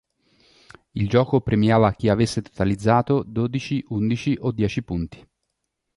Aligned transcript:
Il 0.95 1.07
gioco 1.07 1.41
premiava 1.41 1.91
chi 1.93 2.09
avesse 2.09 2.41
totalizzato 2.41 3.21
dodici, 3.21 3.85
undici 3.89 4.35
o 4.41 4.49
dieci 4.51 4.81
punti. 4.83 5.23